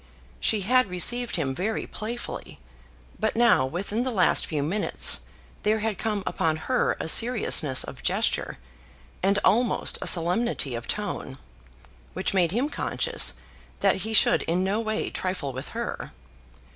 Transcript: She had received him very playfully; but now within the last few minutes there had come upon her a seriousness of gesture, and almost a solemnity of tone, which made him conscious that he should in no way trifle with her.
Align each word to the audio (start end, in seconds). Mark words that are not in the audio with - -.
She 0.39 0.61
had 0.61 0.89
received 0.89 1.35
him 1.35 1.53
very 1.53 1.85
playfully; 1.85 2.59
but 3.19 3.35
now 3.35 3.67
within 3.67 4.01
the 4.01 4.09
last 4.09 4.47
few 4.47 4.63
minutes 4.63 5.19
there 5.61 5.77
had 5.77 5.99
come 5.99 6.23
upon 6.25 6.55
her 6.65 6.97
a 6.99 7.07
seriousness 7.07 7.83
of 7.83 8.01
gesture, 8.01 8.57
and 9.21 9.37
almost 9.45 9.99
a 10.01 10.07
solemnity 10.07 10.73
of 10.73 10.87
tone, 10.87 11.37
which 12.13 12.33
made 12.33 12.51
him 12.51 12.67
conscious 12.67 13.33
that 13.81 13.97
he 13.97 14.15
should 14.15 14.41
in 14.49 14.63
no 14.63 14.79
way 14.79 15.11
trifle 15.11 15.53
with 15.53 15.67
her. 15.77 16.11